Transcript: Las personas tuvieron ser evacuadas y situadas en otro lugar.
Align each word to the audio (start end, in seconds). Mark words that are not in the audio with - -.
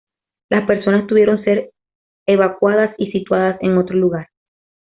Las 0.49 0.65
personas 0.65 1.05
tuvieron 1.05 1.43
ser 1.43 1.73
evacuadas 2.25 2.95
y 2.97 3.11
situadas 3.11 3.57
en 3.61 3.77
otro 3.77 3.95
lugar. 3.97 4.29